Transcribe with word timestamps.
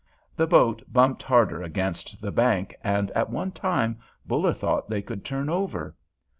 The 0.35 0.47
boat 0.47 0.81
bumped 0.91 1.21
harder 1.21 1.61
against 1.61 2.19
the 2.23 2.31
bank, 2.31 2.75
and 2.83 3.11
at 3.11 3.29
one 3.29 3.51
time 3.51 3.99
Buller 4.25 4.51
thought 4.53 4.89
they 4.89 5.03
could 5.03 5.23
turn 5.23 5.47
over. 5.47 5.95